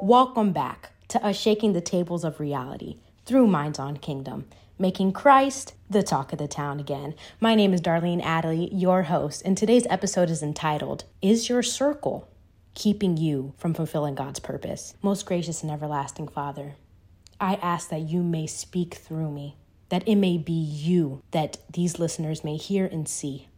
[0.00, 4.46] Welcome back to us shaking the tables of reality through Minds on Kingdom,
[4.78, 7.16] making Christ the talk of the town again.
[7.40, 12.28] My name is Darlene Adley, your host, and today's episode is entitled Is Your Circle
[12.74, 14.94] Keeping You from Fulfilling God's Purpose?
[15.02, 16.76] Most gracious and everlasting Father,
[17.40, 19.56] I ask that you may speak through me,
[19.88, 23.48] that it may be you that these listeners may hear and see.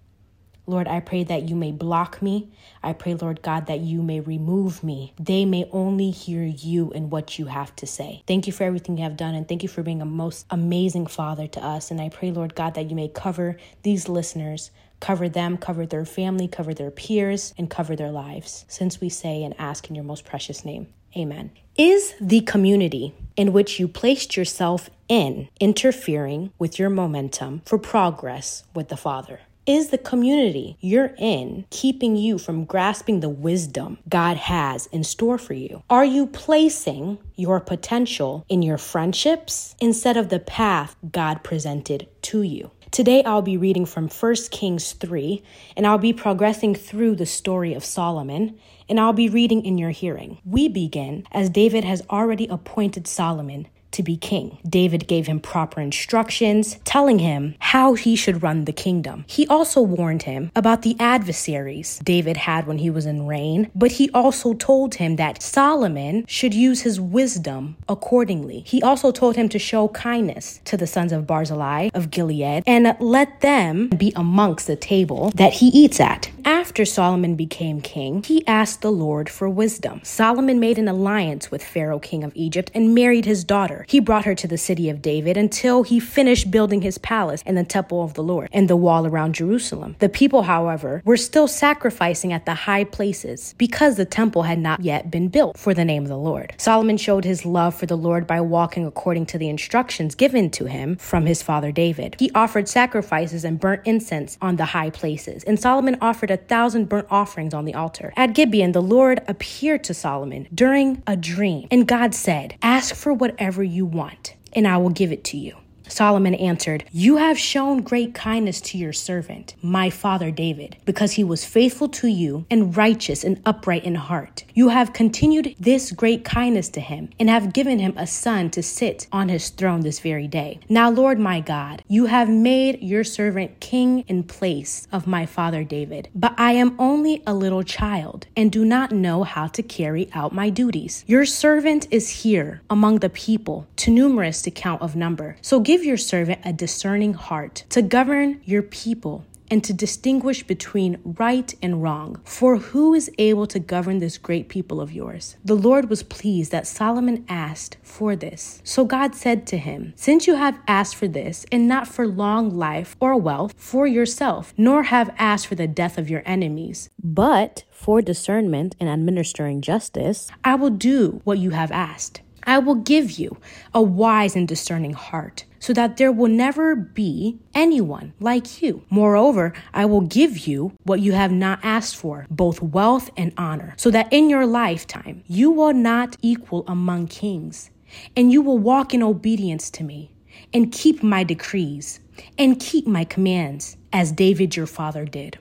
[0.70, 2.48] Lord, I pray that you may block me.
[2.82, 5.12] I pray, Lord God, that you may remove me.
[5.18, 8.22] They may only hear you and what you have to say.
[8.26, 11.06] Thank you for everything you have done, and thank you for being a most amazing
[11.06, 11.90] Father to us.
[11.90, 14.70] And I pray, Lord God, that you may cover these listeners.
[15.00, 18.66] Cover them, cover their family, cover their peers, and cover their lives.
[18.68, 20.88] Since we say and ask in your most precious name.
[21.16, 21.50] Amen.
[21.76, 28.64] Is the community in which you placed yourself in interfering with your momentum for progress
[28.74, 29.40] with the Father?
[29.66, 35.36] Is the community you're in keeping you from grasping the wisdom God has in store
[35.36, 35.82] for you?
[35.90, 42.40] Are you placing your potential in your friendships instead of the path God presented to
[42.40, 42.70] you?
[42.90, 45.42] Today I'll be reading from 1 Kings 3,
[45.76, 48.58] and I'll be progressing through the story of Solomon,
[48.88, 50.38] and I'll be reading in your hearing.
[50.44, 54.58] We begin as David has already appointed Solomon to be king.
[54.68, 59.24] David gave him proper instructions, telling him how he should run the kingdom.
[59.26, 63.92] He also warned him about the adversaries David had when he was in reign, but
[63.92, 68.62] he also told him that Solomon should use his wisdom accordingly.
[68.66, 72.96] He also told him to show kindness to the sons of Barzillai of Gilead and
[73.00, 76.30] let them be amongst the table that he eats at.
[76.44, 80.00] After Solomon became king, he asked the Lord for wisdom.
[80.02, 83.79] Solomon made an alliance with Pharaoh, king of Egypt, and married his daughter.
[83.88, 87.56] He brought her to the city of David until he finished building his palace and
[87.56, 89.96] the temple of the Lord and the wall around Jerusalem.
[89.98, 94.80] The people, however, were still sacrificing at the high places because the temple had not
[94.80, 96.54] yet been built for the name of the Lord.
[96.58, 100.66] Solomon showed his love for the Lord by walking according to the instructions given to
[100.66, 102.16] him from his father David.
[102.18, 106.88] He offered sacrifices and burnt incense on the high places, and Solomon offered a thousand
[106.88, 108.12] burnt offerings on the altar.
[108.16, 113.12] At Gibeon, the Lord appeared to Solomon during a dream, and God said, Ask for
[113.12, 115.56] whatever you want, and I will give it to you.
[115.90, 121.24] Solomon answered, You have shown great kindness to your servant, my father David, because he
[121.24, 124.44] was faithful to you and righteous and upright in heart.
[124.54, 128.62] You have continued this great kindness to him and have given him a son to
[128.62, 130.60] sit on his throne this very day.
[130.68, 135.64] Now, Lord my God, you have made your servant king in place of my father
[135.64, 140.10] David, but I am only a little child and do not know how to carry
[140.12, 141.04] out my duties.
[141.06, 145.36] Your servant is here among the people, too numerous to count of number.
[145.42, 150.42] So give Give your servant a discerning heart to govern your people and to distinguish
[150.42, 152.20] between right and wrong.
[152.22, 155.38] For who is able to govern this great people of yours?
[155.42, 158.60] The Lord was pleased that Solomon asked for this.
[158.62, 162.50] So God said to him, Since you have asked for this, and not for long
[162.50, 167.64] life or wealth for yourself, nor have asked for the death of your enemies, but
[167.70, 172.20] for discernment and administering justice, I will do what you have asked.
[172.42, 173.38] I will give you
[173.72, 178.82] a wise and discerning heart so that there will never be anyone like you.
[178.90, 183.74] Moreover, I will give you what you have not asked for, both wealth and honor,
[183.76, 187.70] so that in your lifetime you will not equal among kings,
[188.16, 190.10] and you will walk in obedience to me,
[190.52, 192.00] and keep my decrees,
[192.38, 195.38] and keep my commands, as David your father did.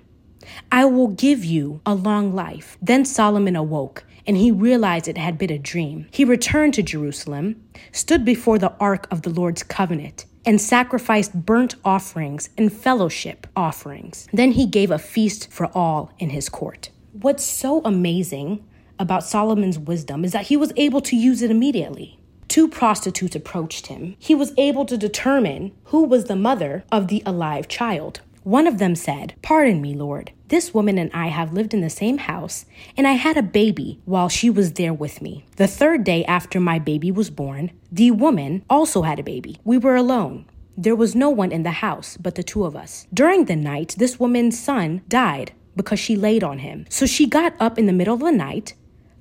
[0.72, 2.78] I will give you a long life.
[2.81, 6.07] Then Solomon awoke and he realized it had been a dream.
[6.12, 11.75] He returned to Jerusalem, stood before the ark of the Lord's covenant, and sacrificed burnt
[11.84, 14.28] offerings and fellowship offerings.
[14.34, 16.90] Then he gave a feast for all in his court.
[17.12, 18.66] What's so amazing
[18.97, 22.19] about Solomon's wisdom is that he was able to use it immediately.
[22.47, 24.16] Two prostitutes approached him.
[24.18, 28.22] He was able to determine who was the mother of the alive child.
[28.44, 30.31] One of them said, Pardon me, Lord.
[30.47, 32.66] This woman and I have lived in the same house,
[32.97, 35.45] and I had a baby while she was there with me.
[35.57, 39.57] The third day after my baby was born, the woman also had a baby.
[39.63, 40.45] We were alone.
[40.75, 43.06] There was no one in the house but the two of us.
[43.13, 46.86] During the night, this woman's son died because she laid on him.
[46.89, 48.74] So she got up in the middle of the night,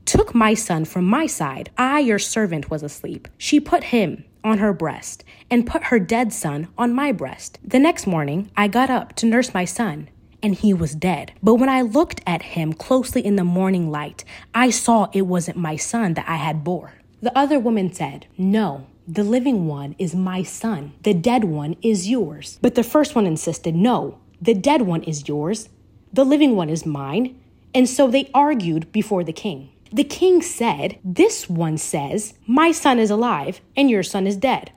[0.05, 1.71] took my son from my side.
[1.77, 3.29] I, your servant, was asleep.
[3.37, 7.59] She put him on her breast and put her dead son on my breast.
[7.63, 10.09] The next morning, I got up to nurse my son,
[10.43, 11.33] and he was dead.
[11.43, 14.25] But when I looked at him closely in the morning light,
[14.55, 16.95] I saw it wasn't my son that I had bore.
[17.21, 20.93] The other woman said, No, the living one is my son.
[21.03, 22.59] The dead one is yours.
[22.63, 25.69] But the first one insisted, No, the dead one is yours.
[26.13, 27.39] The living one is mine.
[27.75, 29.71] And so they argued before the king.
[29.93, 34.73] The king said, This one says, My son is alive and your son is dead.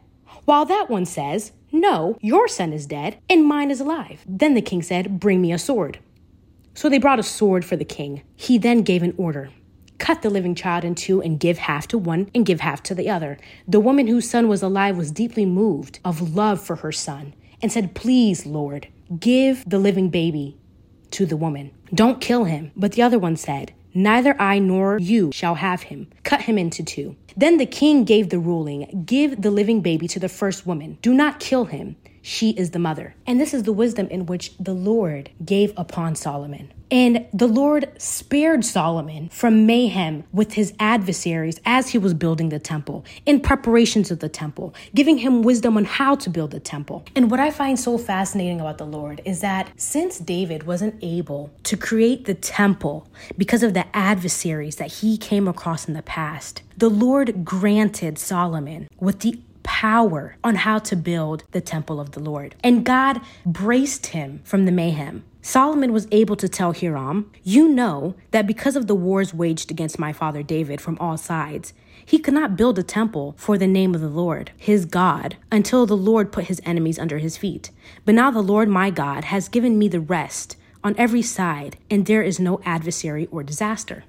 [0.45, 4.23] While that one says, No, your son is dead and mine is alive.
[4.27, 5.99] Then the king said, Bring me a sword.
[6.73, 8.21] So they brought a sword for the king.
[8.35, 9.49] He then gave an order
[10.01, 12.95] cut the living child in two and give half to one and give half to
[12.95, 13.37] the other.
[13.67, 17.71] The woman whose son was alive was deeply moved of love for her son and
[17.71, 18.87] said, Please, Lord,
[19.19, 20.57] give the living baby
[21.11, 21.71] to the woman.
[21.93, 22.71] Don't kill him.
[22.75, 26.07] But the other one said, Neither I nor you shall have him.
[26.23, 27.15] Cut him into two.
[27.35, 30.97] Then the king gave the ruling Give the living baby to the first woman.
[31.01, 31.97] Do not kill him.
[32.21, 33.15] She is the mother.
[33.25, 36.71] And this is the wisdom in which the Lord gave upon Solomon.
[36.91, 42.59] And the Lord spared Solomon from mayhem with his adversaries as he was building the
[42.59, 47.05] temple, in preparations of the temple, giving him wisdom on how to build the temple.
[47.15, 51.49] And what I find so fascinating about the Lord is that since David wasn't able
[51.63, 53.07] to create the temple
[53.37, 58.89] because of the adversaries that he came across in the past, the Lord granted Solomon
[58.99, 62.55] with the power on how to build the temple of the Lord.
[62.63, 65.23] And God braced him from the mayhem.
[65.41, 69.97] Solomon was able to tell Hiram, You know that because of the wars waged against
[69.97, 71.73] my father David from all sides,
[72.05, 75.85] he could not build a temple for the name of the Lord, his God, until
[75.85, 77.71] the Lord put his enemies under his feet.
[78.05, 82.05] But now the Lord my God has given me the rest on every side, and
[82.05, 84.03] there is no adversary or disaster.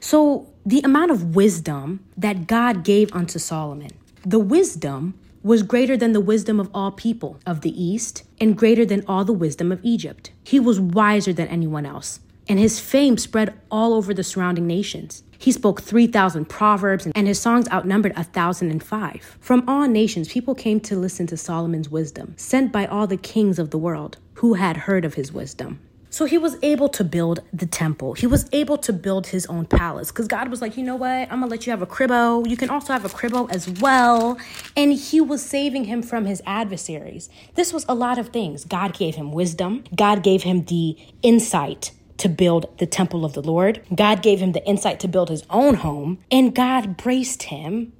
[0.00, 3.92] So, the amount of wisdom that God gave unto Solomon,
[4.28, 8.84] the wisdom was greater than the wisdom of all people of the East and greater
[8.84, 10.32] than all the wisdom of Egypt.
[10.44, 15.22] He was wiser than anyone else, and his fame spread all over the surrounding nations.
[15.38, 19.38] He spoke 3,000 proverbs, and his songs outnumbered 1,005.
[19.40, 23.58] From all nations, people came to listen to Solomon's wisdom, sent by all the kings
[23.58, 25.80] of the world who had heard of his wisdom.
[26.10, 28.14] So he was able to build the temple.
[28.14, 31.08] He was able to build his own palace because God was like, you know what?
[31.08, 32.48] I'm going to let you have a cribbo.
[32.48, 34.38] You can also have a cribbo as well.
[34.76, 37.28] And he was saving him from his adversaries.
[37.54, 38.64] This was a lot of things.
[38.64, 43.42] God gave him wisdom, God gave him the insight to build the temple of the
[43.42, 47.92] Lord, God gave him the insight to build his own home, and God braced him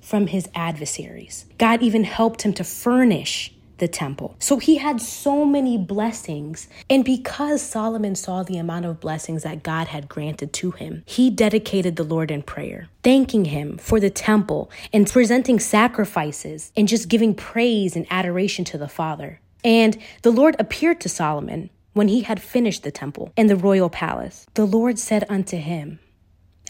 [0.00, 1.46] from his adversaries.
[1.58, 4.36] God even helped him to furnish the temple.
[4.38, 6.68] So he had so many blessings.
[6.88, 11.30] And because Solomon saw the amount of blessings that God had granted to him, he
[11.30, 17.08] dedicated the Lord in prayer, thanking him for the temple and presenting sacrifices and just
[17.08, 19.40] giving praise and adoration to the Father.
[19.64, 23.90] And the Lord appeared to Solomon when he had finished the temple and the royal
[23.90, 24.46] palace.
[24.54, 25.98] The Lord said unto him,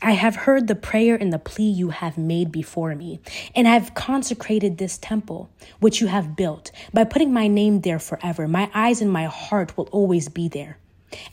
[0.02, 3.20] I have heard the prayer and the plea you have made before me,
[3.54, 7.98] and I have consecrated this temple which you have built by putting my name there
[7.98, 8.48] forever.
[8.48, 10.78] My eyes and my heart will always be there.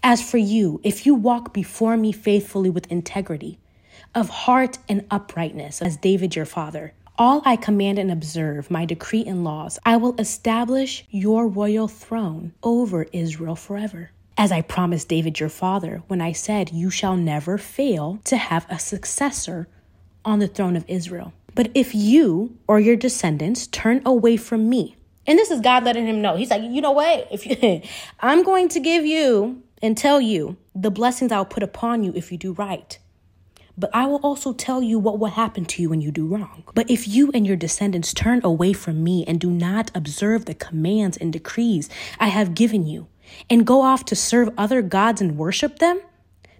[0.03, 3.57] As for you, if you walk before me faithfully with integrity,
[4.13, 9.23] of heart and uprightness, as David your father, all I command and observe, my decree
[9.25, 15.39] and laws, I will establish your royal throne over Israel forever as I promised David
[15.39, 19.67] your father when I said, You shall never fail to have a successor
[20.23, 21.33] on the throne of Israel.
[21.55, 24.95] But if you or your descendants turn away from me,
[25.25, 27.27] and this is God letting him know, He's like, You know what?
[27.31, 27.81] If you,
[28.19, 32.31] I'm going to give you and tell you the blessings I'll put upon you if
[32.31, 32.97] you do right.
[33.79, 36.63] But I will also tell you what will happen to you when you do wrong.
[36.73, 40.55] But if you and your descendants turn away from me and do not observe the
[40.55, 41.87] commands and decrees
[42.19, 43.07] I have given you,
[43.49, 45.99] and go off to serve other gods and worship them,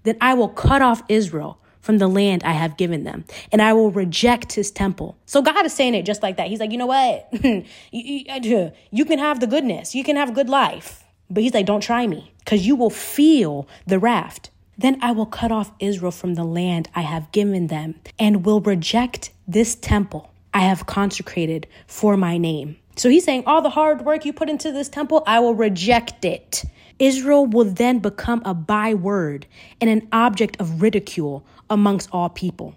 [0.04, 3.72] then I will cut off Israel from the land I have given them, and I
[3.72, 5.18] will reject his temple.
[5.26, 6.48] So God is saying it just like that.
[6.50, 7.30] He's like, you know what?
[7.92, 11.06] you can have the goodness, you can have a good life.
[11.30, 14.50] But he's like, don't try me, because you will feel the raft.
[14.78, 18.62] Then I will cut off Israel from the land I have given them, and will
[18.62, 22.78] reject this temple I have consecrated for my name.
[22.98, 26.26] So he's saying, All the hard work you put into this temple, I will reject
[26.26, 26.64] it.
[27.00, 29.46] Israel will then become a byword
[29.80, 32.76] and an object of ridicule amongst all people.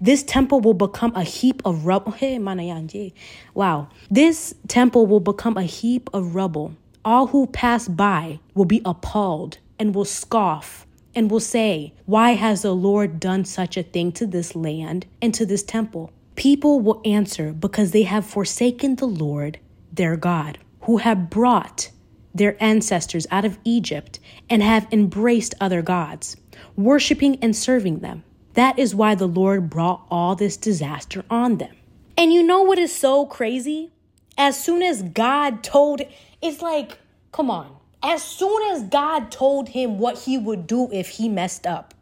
[0.00, 2.12] This temple will become a heap of rubble.
[2.18, 3.12] Hey,
[3.54, 3.88] Wow.
[4.10, 6.74] This temple will become a heap of rubble.
[7.04, 12.62] All who pass by will be appalled and will scoff and will say, Why has
[12.62, 16.12] the Lord done such a thing to this land and to this temple?
[16.38, 19.58] People will answer because they have forsaken the Lord
[19.92, 21.90] their God, who have brought
[22.32, 26.36] their ancestors out of Egypt and have embraced other gods,
[26.76, 28.22] worshiping and serving them.
[28.54, 31.74] That is why the Lord brought all this disaster on them.
[32.16, 33.90] And you know what is so crazy?
[34.36, 36.02] As soon as God told,
[36.40, 36.98] it's like,
[37.32, 37.74] come on.
[38.00, 41.94] As soon as God told him what he would do if he messed up,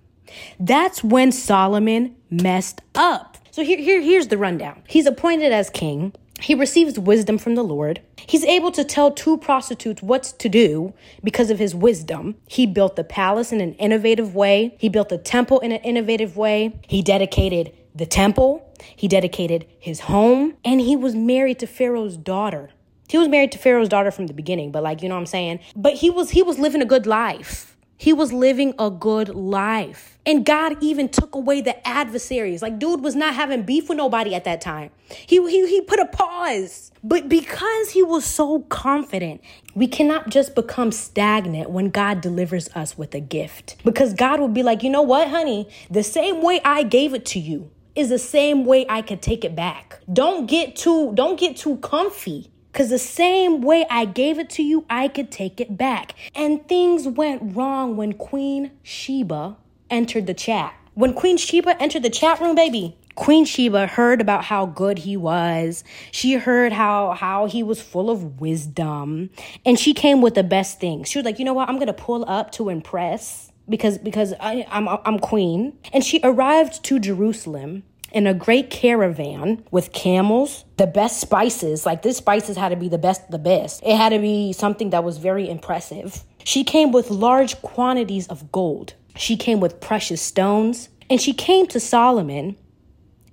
[0.60, 3.35] That's when Solomon messed up.
[3.56, 4.82] So here, here, here's the rundown.
[4.86, 6.12] He's appointed as king.
[6.38, 8.02] He receives wisdom from the Lord.
[8.18, 10.92] He's able to tell two prostitutes what to do
[11.24, 12.34] because of his wisdom.
[12.46, 14.76] He built the palace in an innovative way.
[14.78, 16.78] He built the temple in an innovative way.
[16.86, 18.76] He dedicated the temple.
[18.94, 20.58] He dedicated his home.
[20.62, 22.68] And he was married to Pharaoh's daughter.
[23.08, 25.26] He was married to Pharaoh's daughter from the beginning, but like, you know what I'm
[25.26, 25.60] saying?
[25.74, 27.75] But he was he was living a good life.
[27.98, 30.18] He was living a good life.
[30.26, 32.60] And God even took away the adversaries.
[32.60, 34.90] Like, dude was not having beef with nobody at that time.
[35.08, 36.90] He, he, he put a pause.
[37.02, 39.40] But because he was so confident,
[39.74, 43.76] we cannot just become stagnant when God delivers us with a gift.
[43.84, 45.68] Because God will be like, you know what, honey?
[45.88, 49.44] The same way I gave it to you is the same way I could take
[49.44, 50.00] it back.
[50.12, 52.50] Don't get too, don't get too comfy.
[52.76, 56.14] Because the same way I gave it to you, I could take it back.
[56.34, 59.56] And things went wrong when Queen Sheba
[59.88, 60.74] entered the chat.
[60.92, 65.16] When Queen Sheba entered the chat room, baby, Queen Sheba heard about how good he
[65.16, 65.84] was.
[66.10, 69.30] She heard how how he was full of wisdom,
[69.64, 71.08] and she came with the best things.
[71.08, 71.70] She was like, "You know what?
[71.70, 76.20] I'm going to pull up to impress because because I, I'm I'm queen." And she
[76.22, 77.84] arrived to Jerusalem
[78.16, 81.84] in a great caravan with camels, the best spices.
[81.84, 83.82] Like this spices had to be the best, the best.
[83.84, 86.24] It had to be something that was very impressive.
[86.42, 88.94] She came with large quantities of gold.
[89.16, 90.88] She came with precious stones.
[91.10, 92.56] And she came to Solomon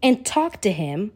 [0.03, 1.13] and talked to him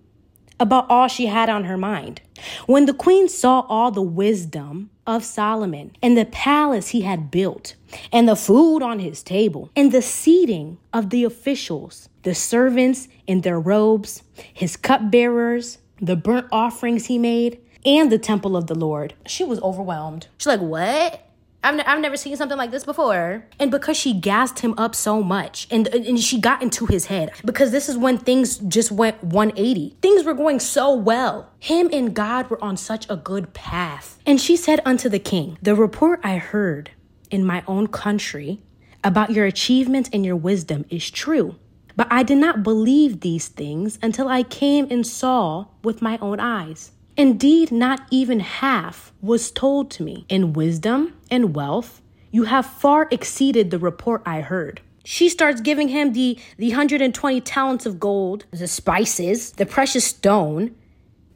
[0.62, 2.22] about all she had on her mind.
[2.68, 7.76] When the queen saw all the wisdom of Solomon and the palace he had built,
[8.12, 13.42] and the food on his table, and the seating of the officials, the servants in
[13.42, 14.22] their robes,
[14.54, 19.62] his cupbearers, the burnt offerings he made, and the temple of the Lord, she was
[19.62, 20.28] overwhelmed.
[20.38, 21.27] She's like, What?
[21.64, 23.46] I've, I've never seen something like this before.
[23.60, 27.32] And because she gassed him up so much and, and she got into his head,
[27.44, 29.98] because this is when things just went 180.
[30.02, 31.52] Things were going so well.
[31.60, 34.20] Him and God were on such a good path.
[34.26, 36.92] And she said unto the king, The report I heard
[37.30, 38.62] in my own country
[39.04, 41.56] about your achievements and your wisdom is true.
[41.96, 46.40] But I did not believe these things until I came and saw with my own
[46.40, 46.92] eyes.
[47.18, 50.26] Indeed, not even half was told to me.
[50.30, 52.00] In wisdom and wealth,
[52.32, 54.82] you have far exceeded the report I heard.
[55.04, 60.76] She starts giving him the, the 120 talents of gold, the spices, the precious stone,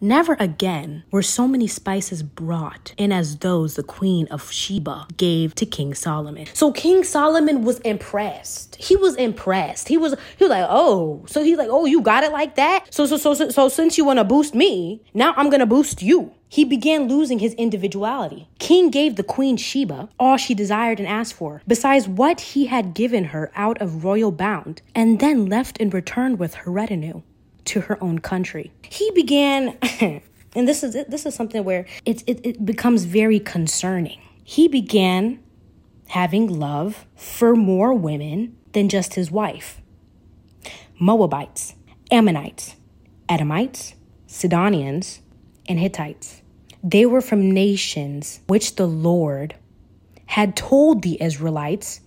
[0.04, 5.54] Never again were so many spices brought in as those the queen of Sheba gave
[5.54, 6.48] to King Solomon.
[6.54, 8.78] So King Solomon was impressed.
[8.78, 9.90] He was impressed.
[9.90, 12.92] He was he was like, "Oh, so he's like, "Oh, you got it like that?
[12.92, 15.68] So so so so, so since you want to boost me, now I'm going to
[15.68, 18.50] boost you." He began losing his individuality.
[18.58, 22.96] King gave the queen Sheba all she desired and asked for, besides what he had
[22.96, 27.22] given her out of royal bound, and then left in return with her retinue
[27.66, 28.72] to her own country.
[28.84, 34.20] He began, and this is this is something where it, it, it becomes very concerning.
[34.44, 35.40] He began
[36.10, 39.82] having love for more women than just his wife.
[41.00, 41.76] Moabites,
[42.12, 42.76] Ammonites,
[43.30, 43.96] Edomites,
[44.28, 45.22] Sidonians,
[45.68, 46.42] and Hittites.
[46.84, 49.56] They were from nations which the Lord
[50.26, 52.02] had told the Israelites,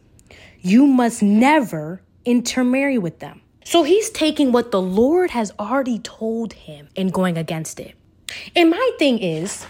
[0.60, 3.40] You must never intermarry with them.
[3.64, 7.94] So he's taking what the Lord has already told him and going against it.
[8.54, 9.66] And my thing is,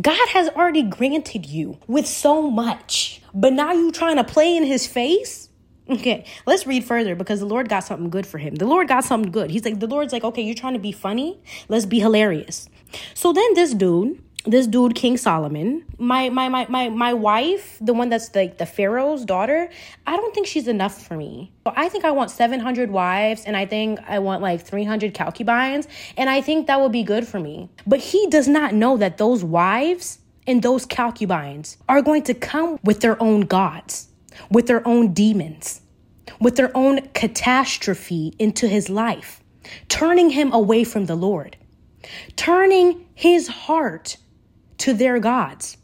[0.00, 4.64] God has already granted you with so much, but now you trying to play in
[4.64, 5.48] his face?
[5.90, 8.56] Okay, let's read further because the Lord got something good for him.
[8.56, 9.50] The Lord got something good.
[9.50, 11.40] He's like, the Lord's like, okay, you're trying to be funny.
[11.68, 12.68] Let's be hilarious.
[13.14, 17.92] So then this dude, this dude king solomon my my my my, my wife the
[17.92, 19.68] one that's like the pharaoh's daughter
[20.06, 21.52] i don't think she's enough for me.
[21.66, 26.30] I think i want 700 wives and i think i want like 300 concubines and
[26.30, 27.68] i think that would be good for me.
[27.86, 32.78] But he does not know that those wives and those concubines are going to come
[32.82, 34.08] with their own gods
[34.50, 35.82] with their own demons
[36.40, 39.42] with their own catastrophe into his life
[39.88, 41.56] turning him away from the lord
[42.36, 44.16] turning his heart
[44.78, 45.76] to their gods.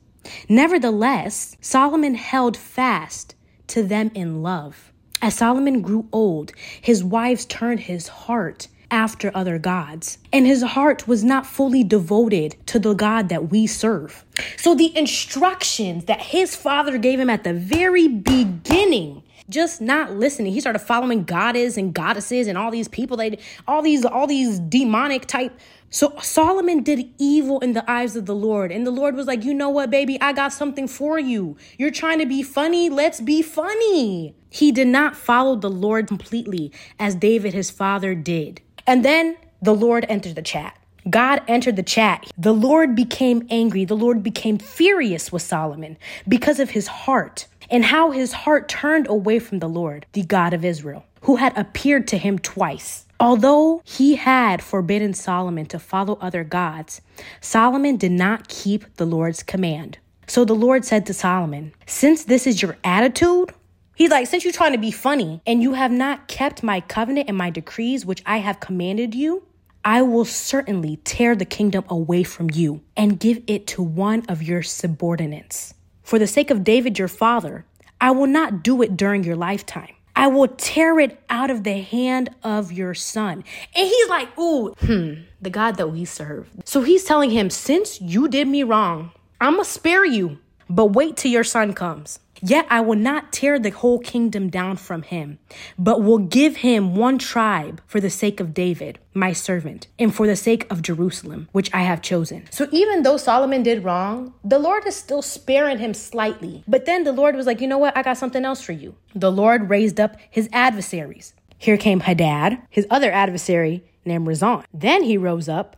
[0.49, 3.35] Nevertheless, Solomon held fast
[3.69, 4.93] to them in love.
[5.21, 11.09] As Solomon grew old, his wives turned his heart after other gods, and his heart
[11.09, 14.25] was not fully devoted to the God that we serve.
[14.57, 20.53] So, the instructions that his father gave him at the very beginning just not listening.
[20.53, 24.59] He started following goddess and goddesses and all these people that all these all these
[24.59, 25.59] demonic type
[25.91, 28.73] so Solomon did evil in the eyes of the Lord.
[28.73, 30.21] And the Lord was like, You know what, baby?
[30.21, 31.57] I got something for you.
[31.79, 32.91] You're trying to be funny.
[32.91, 34.35] Let's be funny.
[34.51, 38.61] He did not follow the Lord completely as David, his father, did.
[38.87, 40.77] And then the Lord entered the chat.
[41.09, 42.31] God entered the chat.
[42.39, 43.85] The Lord became angry.
[43.85, 49.09] The Lord became furious with Solomon because of his heart and how his heart turned
[49.09, 53.04] away from the Lord, the God of Israel, who had appeared to him twice.
[53.21, 57.01] Although he had forbidden Solomon to follow other gods,
[57.41, 59.99] Solomon did not keep the Lord's command.
[60.27, 63.53] So the Lord said to Solomon, Since this is your attitude,
[63.97, 67.29] He's like, since you're trying to be funny and you have not kept my covenant
[67.29, 69.47] and my decrees, which I have commanded you,
[69.85, 74.43] I will certainly tear the kingdom away from you and give it to one of
[74.43, 75.75] your subordinates.
[76.03, 77.67] For the sake of David, your father,
[78.01, 79.95] I will not do it during your lifetime.
[80.17, 83.45] I will tear it out of the hand of your son.
[83.75, 86.49] And he's like, ooh, hmm, the God that we serve.
[86.65, 90.39] So he's telling him, since you did me wrong, I'm gonna spare you,
[90.71, 92.21] but wait till your son comes.
[92.43, 95.39] Yet I will not tear the whole kingdom down from him,
[95.79, 100.27] but will give him one tribe for the sake of David, my servant, and for
[100.27, 102.47] the sake of Jerusalem, which I have chosen.
[102.51, 106.65] So even though Solomon did wrong, the Lord is still sparing him slightly.
[106.67, 107.97] But then the Lord was like, you know what?
[107.97, 108.95] I got something else for you.
[109.15, 111.35] The Lord raised up his adversaries.
[111.57, 114.65] Here came Hadad, his other adversary named Rezon.
[114.73, 115.77] Then he rose up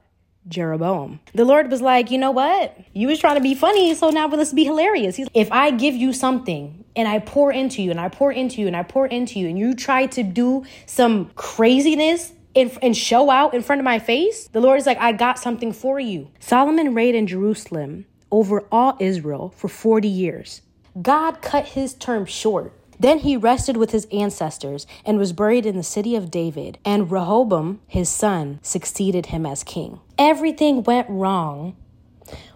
[0.48, 1.20] Jeroboam.
[1.34, 2.76] The Lord was like, you know what?
[2.92, 5.16] You was trying to be funny, so now let's be hilarious.
[5.16, 8.60] He's, if I give you something and I pour into you and I pour into
[8.60, 12.96] you and I pour into you and you try to do some craziness and, and
[12.96, 16.00] show out in front of my face, the Lord is like, I got something for
[16.00, 16.30] you.
[16.40, 20.62] Solomon reigned in Jerusalem over all Israel for 40 years.
[21.00, 25.76] God cut his term short then he rested with his ancestors and was buried in
[25.76, 30.00] the city of David, and Rehoboam, his son, succeeded him as king.
[30.18, 31.76] Everything went wrong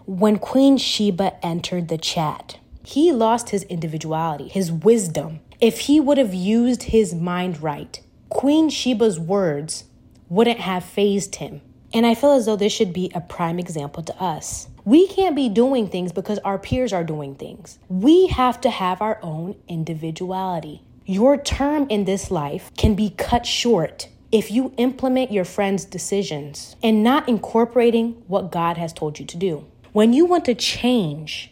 [0.05, 2.57] when Queen Sheba entered the chat.
[2.83, 5.39] He lost his individuality, his wisdom.
[5.59, 9.83] If he would have used his mind right, Queen Sheba's words
[10.27, 11.61] wouldn't have fazed him.
[11.93, 14.67] And I feel as though this should be a prime example to us.
[14.83, 17.77] We can't be doing things because our peers are doing things.
[17.87, 20.81] We have to have our own individuality.
[21.05, 26.75] Your term in this life can be cut short if you implement your friend's decisions
[26.81, 29.67] and not incorporating what God has told you to do.
[29.91, 31.51] When you want to change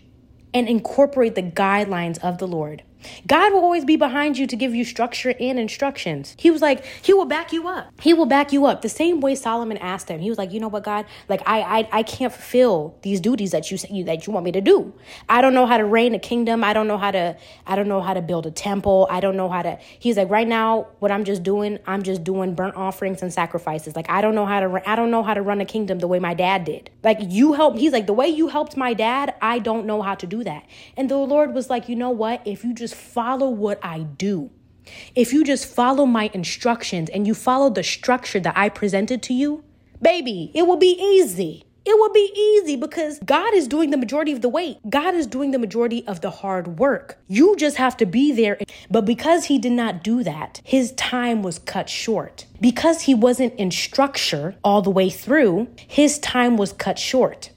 [0.54, 2.84] and incorporate the guidelines of the Lord,
[3.28, 6.36] God will always be behind you to give you structure and instructions.
[6.38, 8.00] He was like, He will back you up.
[8.02, 8.82] He will back you up.
[8.82, 10.20] The same way Solomon asked him.
[10.20, 11.06] He was like, You know what, God?
[11.28, 14.52] Like I I, I can't fulfill these duties that you you that you want me
[14.52, 14.94] to do.
[15.28, 16.64] I don't know how to reign a kingdom.
[16.64, 19.08] I don't know how to I don't know how to build a temple.
[19.10, 19.78] I don't know how to.
[20.00, 23.96] He's like, right now, what I'm just doing, I'm just doing burnt offerings and sacrifices.
[23.96, 26.08] Like I don't know how to I don't know how to run a kingdom the
[26.08, 26.90] way my dad did.
[27.04, 27.78] Like you help.
[27.78, 29.36] He's like the way you helped my dad.
[29.42, 30.66] I don't know how to do that.
[30.98, 32.42] And the Lord was like, you know what?
[32.46, 34.50] If you just just follow what I do,
[35.16, 39.34] if you just follow my instructions and you follow the structure that I presented to
[39.34, 39.64] you,
[40.02, 41.66] baby, it will be easy.
[41.86, 44.78] It will be easy because God is doing the majority of the weight.
[44.90, 47.20] God is doing the majority of the hard work.
[47.28, 48.60] You just have to be there.
[48.92, 52.46] But because he did not do that, his time was cut short.
[52.60, 57.52] Because he wasn't in structure all the way through, his time was cut short.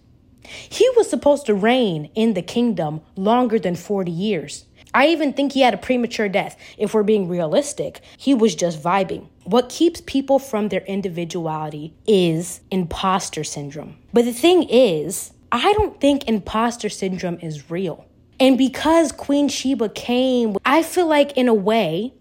[0.45, 4.67] He was supposed to reign in the kingdom longer than 40 years.
[4.95, 6.57] I even think he had a premature death.
[6.77, 9.29] If we're being realistic, he was just vibing.
[9.45, 13.97] What keeps people from their individuality is imposter syndrome.
[14.13, 18.07] But the thing is, I don't think imposter syndrome is real.
[18.39, 22.15] And because Queen Sheba came, I feel like in a way,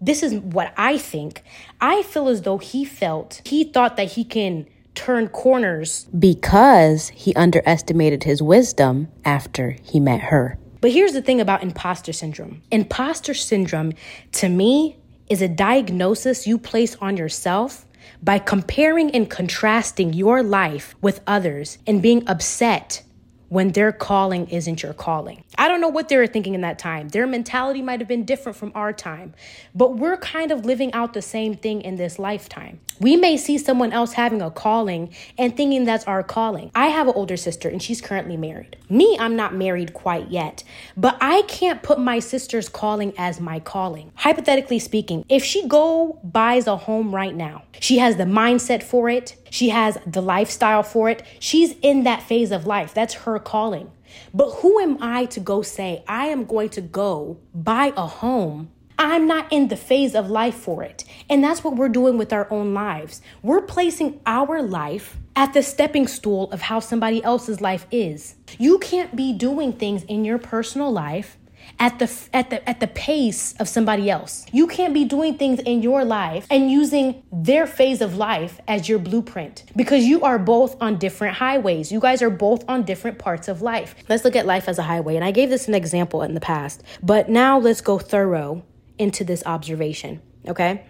[0.00, 1.42] this is what I think.
[1.80, 7.34] I feel as though he felt, he thought that he can turn corners because he
[7.34, 10.58] underestimated his wisdom after he met her.
[10.80, 12.62] But here's the thing about imposter syndrome.
[12.70, 13.92] Imposter syndrome,
[14.32, 14.96] to me,
[15.28, 17.84] is a diagnosis you place on yourself
[18.22, 23.02] by comparing and contrasting your life with others and being upset
[23.48, 25.44] when their calling isn't your calling.
[25.56, 27.08] I don't know what they were thinking in that time.
[27.08, 29.34] Their mentality might have been different from our time,
[29.74, 32.80] but we're kind of living out the same thing in this lifetime.
[33.00, 36.70] We may see someone else having a calling and thinking that's our calling.
[36.74, 38.76] I have an older sister and she's currently married.
[38.90, 40.64] Me, I'm not married quite yet,
[40.96, 44.12] but I can't put my sister's calling as my calling.
[44.16, 49.08] Hypothetically speaking, if she go buys a home right now, she has the mindset for
[49.08, 51.22] it, she has the lifestyle for it.
[51.38, 52.94] She's in that phase of life.
[52.94, 53.90] That's her calling.
[54.32, 58.70] But who am I to go say, I am going to go buy a home
[59.00, 61.04] I'm not in the phase of life for it.
[61.30, 63.22] And that's what we're doing with our own lives.
[63.42, 68.34] We're placing our life at the stepping stool of how somebody else's life is.
[68.58, 71.37] You can't be doing things in your personal life
[71.78, 74.44] at the at the at the pace of somebody else.
[74.52, 78.88] You can't be doing things in your life and using their phase of life as
[78.88, 81.92] your blueprint because you are both on different highways.
[81.92, 83.94] You guys are both on different parts of life.
[84.08, 85.16] Let's look at life as a highway.
[85.16, 88.64] And I gave this an example in the past, but now let's go thorough
[88.98, 90.84] into this observation, okay?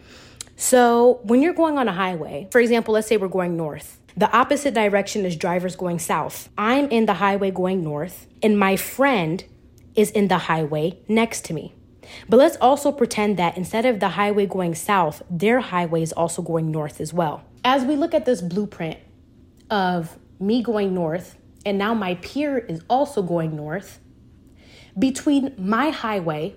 [0.57, 4.01] So, when you're going on a highway, for example, let's say we're going north.
[4.17, 6.49] The opposite direction is drivers going south.
[6.59, 9.45] I'm in the highway going north, and my friend
[9.95, 11.75] is in the highway next to me.
[12.29, 16.43] But let's also pretend that instead of the highway going south, their highway is also
[16.43, 17.45] going north as well.
[17.65, 18.99] As we look at this blueprint
[19.71, 24.01] of me going north, and now my peer is also going north,
[24.99, 26.55] between my highway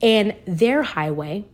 [0.00, 1.44] and their highway,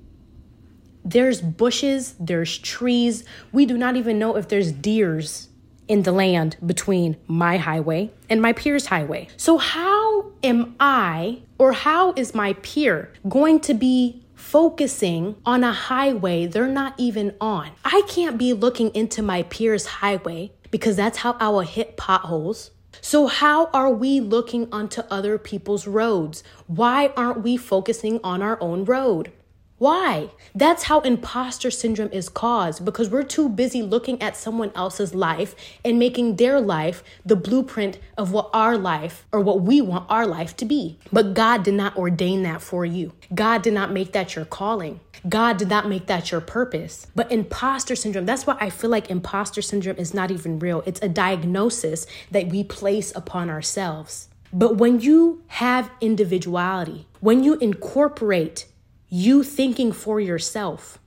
[1.05, 3.25] there's bushes, there's trees.
[3.53, 5.49] We do not even know if there's deers
[5.89, 9.29] in the land between my highway and my peer's highway.
[9.37, 10.00] So, how
[10.43, 16.67] am I or how is my peer going to be focusing on a highway they're
[16.67, 17.71] not even on?
[17.85, 22.71] I can't be looking into my peer's highway because that's how I will hit potholes.
[23.01, 26.43] So, how are we looking onto other people's roads?
[26.67, 29.33] Why aren't we focusing on our own road?
[29.81, 30.29] Why?
[30.55, 35.55] That's how imposter syndrome is caused because we're too busy looking at someone else's life
[35.83, 40.27] and making their life the blueprint of what our life or what we want our
[40.27, 40.99] life to be.
[41.11, 43.15] But God did not ordain that for you.
[43.35, 45.01] God did not make that your calling.
[45.27, 47.07] God did not make that your purpose.
[47.15, 50.83] But imposter syndrome, that's why I feel like imposter syndrome is not even real.
[50.85, 54.29] It's a diagnosis that we place upon ourselves.
[54.53, 58.67] But when you have individuality, when you incorporate
[59.11, 60.99] you thinking for yourself,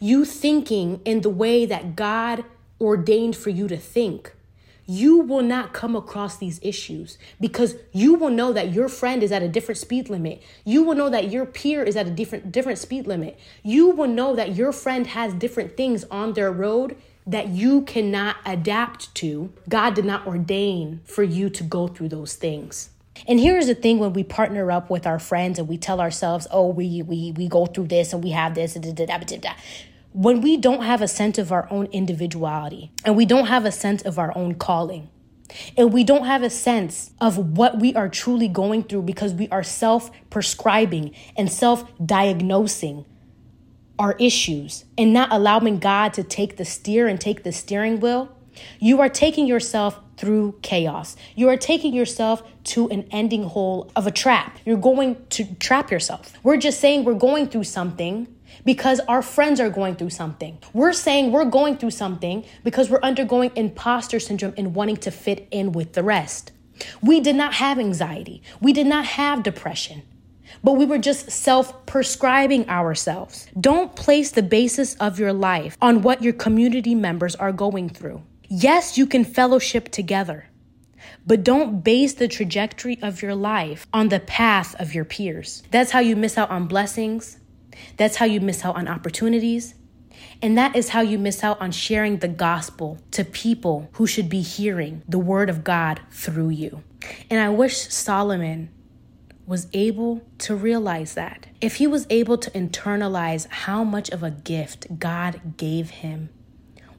[0.00, 2.44] you thinking in the way that God
[2.80, 4.34] ordained for you to think,
[4.84, 9.30] you will not come across these issues because you will know that your friend is
[9.30, 10.42] at a different speed limit.
[10.64, 13.38] You will know that your peer is at a different different speed limit.
[13.62, 16.96] You will know that your friend has different things on their road
[17.26, 19.52] that you cannot adapt to.
[19.68, 22.90] God did not ordain for you to go through those things.
[23.26, 26.46] And here's the thing when we partner up with our friends and we tell ourselves,
[26.50, 29.54] oh, we we we go through this and we have this, and da, da, da,
[30.12, 33.72] when we don't have a sense of our own individuality and we don't have a
[33.72, 35.08] sense of our own calling,
[35.76, 39.48] and we don't have a sense of what we are truly going through because we
[39.48, 43.04] are self prescribing and self diagnosing
[43.98, 48.34] our issues and not allowing God to take the steer and take the steering wheel,
[48.80, 51.16] you are taking yourself through chaos.
[51.36, 54.58] You are taking yourself to an ending hole of a trap.
[54.64, 56.32] You're going to trap yourself.
[56.42, 58.28] We're just saying we're going through something
[58.64, 60.58] because our friends are going through something.
[60.72, 65.48] We're saying we're going through something because we're undergoing imposter syndrome and wanting to fit
[65.50, 66.52] in with the rest.
[67.02, 68.42] We did not have anxiety.
[68.60, 70.02] We did not have depression
[70.62, 73.46] but we were just self prescribing ourselves.
[73.58, 78.22] Don't place the basis of your life on what your community members are going through.
[78.48, 80.46] Yes, you can fellowship together,
[81.26, 85.62] but don't base the trajectory of your life on the path of your peers.
[85.70, 87.38] That's how you miss out on blessings.
[87.96, 89.74] That's how you miss out on opportunities.
[90.40, 94.28] And that is how you miss out on sharing the gospel to people who should
[94.28, 96.82] be hearing the word of God through you.
[97.30, 98.70] And I wish Solomon
[99.46, 101.46] was able to realize that.
[101.60, 106.30] If he was able to internalize how much of a gift God gave him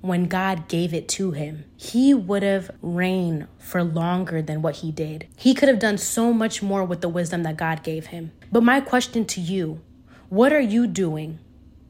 [0.04, 4.92] when God gave it to him, he would have reigned for longer than what he
[4.92, 5.28] did.
[5.38, 8.34] He could have done so much more with the wisdom that God gave him.
[8.52, 9.80] But my question to you
[10.28, 11.40] what are you doing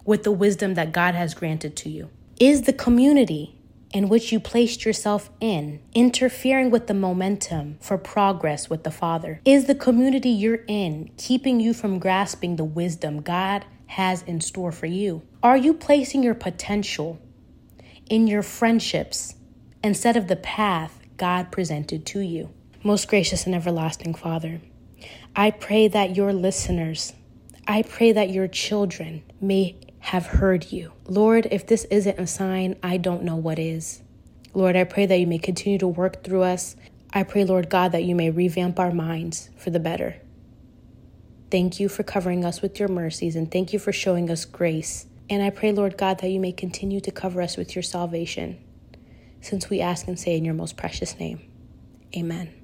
[0.06, 2.12] with the wisdom that God has granted to you?
[2.40, 3.58] Is the community
[3.92, 9.42] in which you placed yourself in interfering with the momentum for progress with the Father?
[9.44, 14.72] Is the community you're in keeping you from grasping the wisdom God has in store
[14.72, 15.24] for you?
[15.42, 17.20] Are you placing your potential
[18.10, 19.36] in your friendships
[19.84, 22.50] instead of the path God presented to you.
[22.84, 24.62] Most gracious and everlasting Father,
[25.36, 27.14] I pray that your listeners,
[27.68, 30.92] I pray that your children may have heard you.
[31.08, 34.02] Lord, if this isn't a sign, I don't know what is.
[34.54, 36.76] Lord, I pray that you may continue to work through us.
[37.14, 40.18] I pray, Lord God, that you may revamp our minds for the better.
[41.50, 45.06] Thank you for covering us with your mercies and thank you for showing us grace
[45.30, 48.58] and I pray, Lord God, that you may continue to cover us with your salvation,
[49.42, 51.42] since we ask and say in your most precious name.
[52.16, 52.63] Amen.